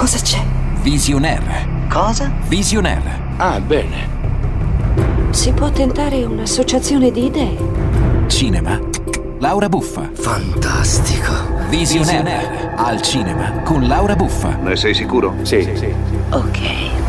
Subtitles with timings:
[0.00, 0.42] Cosa c'è?
[0.80, 1.68] Visionaire.
[1.90, 2.32] Cosa?
[2.48, 3.20] Visionaire.
[3.36, 4.08] Ah, bene.
[5.28, 7.58] Si può tentare un'associazione di idee.
[8.26, 8.80] Cinema.
[9.40, 10.08] Laura Buffa.
[10.14, 11.34] Fantastico.
[11.68, 12.72] Visionaire.
[12.76, 14.56] Al cinema con Laura Buffa.
[14.62, 15.34] Ne sei sicuro?
[15.42, 15.92] Sì, sì.
[16.30, 16.99] Ok.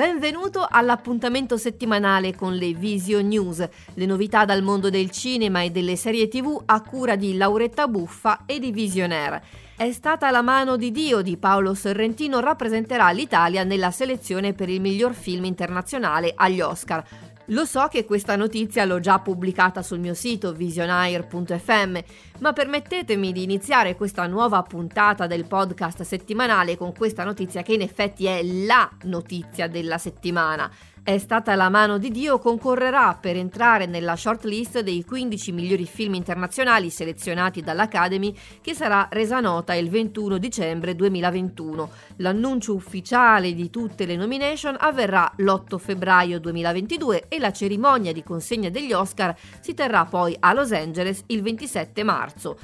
[0.00, 5.94] Benvenuto all'appuntamento settimanale con le Vision News, le novità dal mondo del cinema e delle
[5.94, 9.42] serie tv a cura di Lauretta Buffa e di Visionaire.
[9.76, 14.80] È stata la mano di Dio di Paolo Sorrentino rappresenterà l'Italia nella selezione per il
[14.80, 17.04] miglior film internazionale agli Oscar.
[17.50, 21.98] Lo so che questa notizia l'ho già pubblicata sul mio sito visionaire.fm,
[22.38, 27.80] ma permettetemi di iniziare questa nuova puntata del podcast settimanale con questa notizia che in
[27.80, 30.70] effetti è la notizia della settimana.
[31.02, 36.12] È stata la mano di Dio concorrerà per entrare nella shortlist dei 15 migliori film
[36.12, 41.90] internazionali selezionati dall'Academy che sarà resa nota il 21 dicembre 2021.
[42.16, 48.68] L'annuncio ufficiale di tutte le nomination avverrà l'8 febbraio 2022 e la cerimonia di consegna
[48.68, 52.58] degli Oscar si terrà poi a Los Angeles il 27 marzo.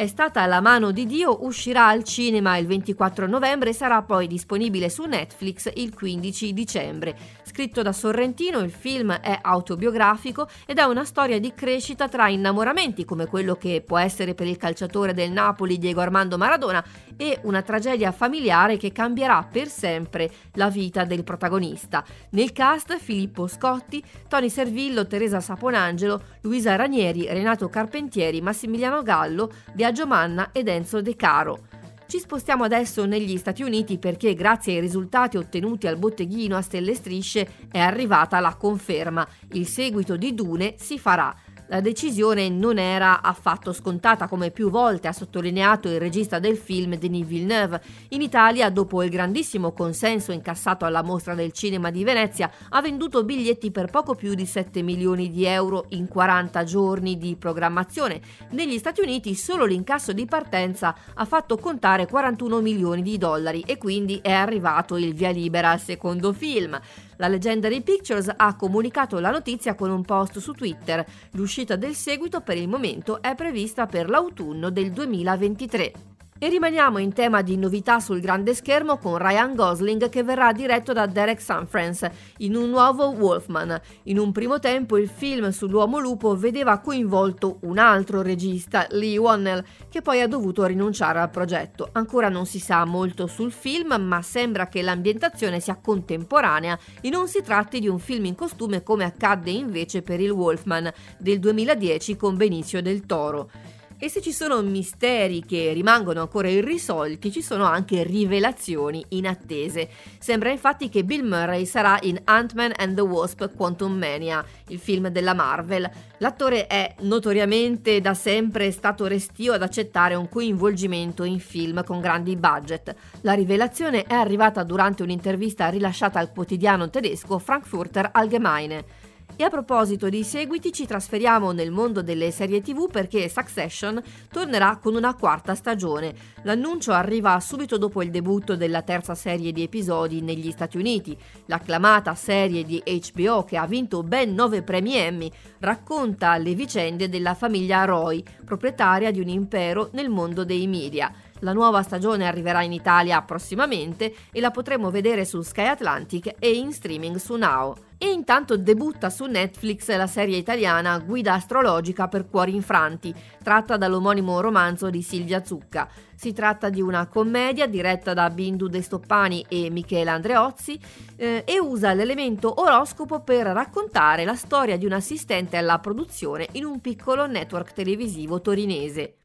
[0.00, 4.26] È stata la mano di Dio, uscirà al cinema il 24 novembre e sarà poi
[4.26, 7.14] disponibile su Netflix il 15 dicembre.
[7.42, 13.04] Scritto da Sorrentino, il film è autobiografico ed ha una storia di crescita tra innamoramenti,
[13.04, 16.82] come quello che può essere per il calciatore del Napoli Diego Armando Maradona,
[17.20, 22.02] e una tragedia familiare che cambierà per sempre la vita del protagonista.
[22.30, 30.06] Nel cast Filippo Scotti, Tony Servillo, Teresa Saponangelo, Luisa Ranieri, Renato Carpentieri, Massimiliano Gallo, Biagio
[30.06, 31.58] Manna ed Enzo De Caro.
[32.06, 36.94] Ci spostiamo adesso negli Stati Uniti perché grazie ai risultati ottenuti al botteghino a stelle
[36.94, 39.28] strisce è arrivata la conferma.
[39.52, 41.32] Il seguito di Dune si farà.
[41.70, 46.96] La decisione non era affatto scontata come più volte ha sottolineato il regista del film
[46.96, 47.80] Denis Villeneuve.
[48.08, 53.22] In Italia, dopo il grandissimo consenso incassato alla mostra del cinema di Venezia, ha venduto
[53.22, 58.20] biglietti per poco più di 7 milioni di euro in 40 giorni di programmazione.
[58.50, 63.78] Negli Stati Uniti solo l'incasso di partenza ha fatto contare 41 milioni di dollari e
[63.78, 66.76] quindi è arrivato il via libera al secondo film.
[67.20, 71.04] La Legendary Pictures ha comunicato la notizia con un post su Twitter.
[71.32, 76.09] L'uscita del seguito per il momento è prevista per l'autunno del 2023.
[76.42, 80.94] E rimaniamo in tema di novità sul grande schermo con Ryan Gosling che verrà diretto
[80.94, 83.78] da Derek Sanfrance in un nuovo Wolfman.
[84.04, 89.62] In un primo tempo il film sull'uomo lupo vedeva coinvolto un altro regista, Lee Wannell,
[89.90, 91.90] che poi ha dovuto rinunciare al progetto.
[91.92, 97.28] Ancora non si sa molto sul film, ma sembra che l'ambientazione sia contemporanea e non
[97.28, 102.16] si tratti di un film in costume come accadde invece per il Wolfman del 2010
[102.16, 103.78] con Benicio del Toro.
[104.02, 109.90] E se ci sono misteri che rimangono ancora irrisolti, ci sono anche rivelazioni inattese.
[110.18, 115.08] Sembra infatti che Bill Murray sarà in Ant-Man and the Wasp Quantum Mania, il film
[115.08, 115.86] della Marvel.
[116.16, 122.36] L'attore è notoriamente da sempre stato restio ad accettare un coinvolgimento in film con grandi
[122.36, 122.94] budget.
[123.20, 129.08] La rivelazione è arrivata durante un'intervista rilasciata al quotidiano tedesco Frankfurter Allgemeine.
[129.40, 133.98] E a proposito di seguiti ci trasferiamo nel mondo delle serie tv perché Succession
[134.30, 136.12] tornerà con una quarta stagione.
[136.42, 141.16] L'annuncio arriva subito dopo il debutto della terza serie di episodi negli Stati Uniti.
[141.46, 147.32] L'acclamata serie di HBO che ha vinto ben nove premi Emmy racconta le vicende della
[147.32, 151.10] famiglia Roy, proprietaria di un impero nel mondo dei media.
[151.40, 156.52] La nuova stagione arriverà in Italia prossimamente e la potremo vedere su Sky Atlantic e
[156.52, 157.74] in streaming su Now.
[157.96, 164.40] E intanto debutta su Netflix la serie italiana Guida astrologica per cuori infranti, tratta dall'omonimo
[164.40, 165.88] romanzo di Silvia Zucca.
[166.14, 170.78] Si tratta di una commedia diretta da Bindu De Stoppani e Michela Andreozzi
[171.16, 176.64] eh, e usa l'elemento oroscopo per raccontare la storia di un assistente alla produzione in
[176.64, 179.16] un piccolo network televisivo torinese.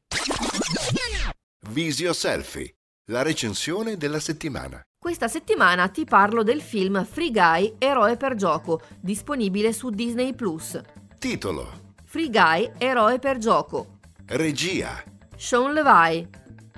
[1.69, 2.75] Visio Selfie,
[3.11, 4.81] la recensione della settimana.
[4.97, 10.79] Questa settimana ti parlo del film Free Guy Eroe per gioco, disponibile su Disney Plus.
[11.17, 11.93] Titolo.
[12.05, 13.97] Free Guy Eroe per gioco.
[14.27, 15.03] Regia.
[15.35, 16.27] Sean Levi.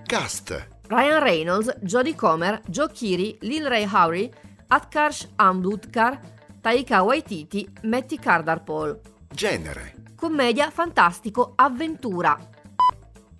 [0.05, 0.67] Cast.
[0.87, 4.31] Ryan Reynolds, Jodie Comer, Joe Keery, Lil Ray Howery,
[4.67, 6.19] Atkarsh Ambutkar,
[6.61, 9.01] Taika Waititi, Matty Cardarpole.
[9.33, 9.93] Genere.
[10.15, 12.55] Commedia fantastico avventura.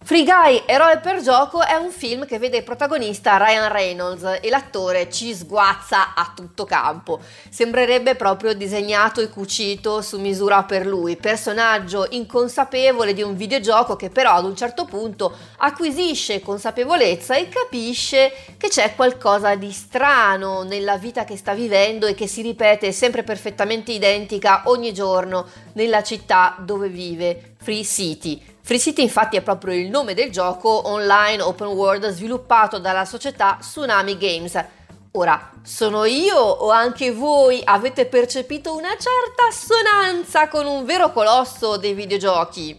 [0.07, 5.11] Free Guy, eroe per gioco, è un film che vede protagonista Ryan Reynolds e l'attore
[5.11, 7.19] ci sguazza a tutto campo.
[7.49, 14.09] Sembrerebbe proprio disegnato e cucito su misura per lui, personaggio inconsapevole di un videogioco che
[14.09, 20.95] però ad un certo punto acquisisce consapevolezza e capisce che c'è qualcosa di strano nella
[20.95, 26.55] vita che sta vivendo e che si ripete sempre perfettamente identica ogni giorno nella città
[26.59, 28.55] dove vive, Free City.
[28.67, 33.55] Free City infatti è proprio il nome del gioco online open world sviluppato dalla società
[33.61, 34.61] Tsunami Games.
[35.11, 41.77] Ora, sono io o anche voi avete percepito una certa assonanza con un vero colosso
[41.77, 42.77] dei videogiochi?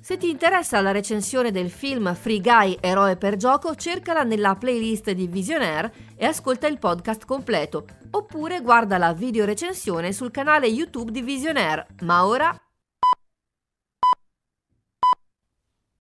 [0.00, 5.12] Se ti interessa la recensione del film Free Guy Eroe per gioco, cercala nella playlist
[5.12, 11.12] di Visionaire e ascolta il podcast completo, oppure guarda la video recensione sul canale YouTube
[11.12, 11.86] di Visionaire.
[12.00, 12.58] Ma ora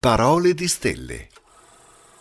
[0.05, 1.29] Parole di stelle.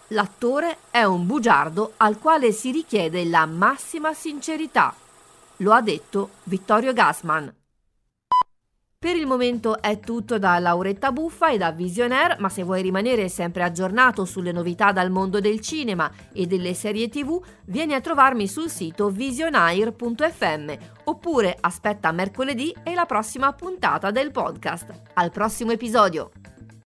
[0.10, 4.94] L'attore è un bugiardo al quale si richiede la massima sincerità.
[5.58, 7.52] Lo ha detto Vittorio Gassman.
[9.00, 13.30] Per il momento è tutto da Lauretta Buffa e da Visionaire, ma se vuoi rimanere
[13.30, 18.48] sempre aggiornato sulle novità dal mondo del cinema e delle serie tv, vieni a trovarmi
[18.48, 20.74] sul sito visionaire.fm
[21.06, 25.02] oppure aspetta mercoledì e la prossima puntata del podcast.
[25.16, 26.30] Al prossimo episodio!